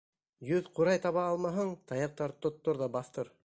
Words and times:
Йөҙ 0.51 0.69
ҡурай 0.79 1.01
таба 1.03 1.25
алмаһаң, 1.33 1.69
таяҡтар 1.93 2.35
тоттор 2.47 2.85
ҙа 2.85 2.93
баҫтыр! 2.99 3.35